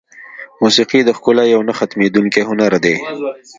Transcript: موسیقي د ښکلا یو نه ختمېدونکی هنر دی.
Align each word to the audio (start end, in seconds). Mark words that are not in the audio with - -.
موسیقي 0.61 0.99
د 1.05 1.09
ښکلا 1.17 1.43
یو 1.53 1.61
نه 1.67 1.73
ختمېدونکی 1.79 2.41
هنر 2.49 2.73
دی. 2.85 2.95